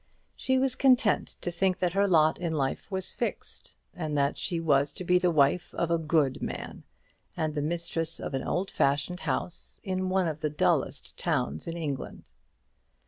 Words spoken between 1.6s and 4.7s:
that her lot in life was fixed, and that she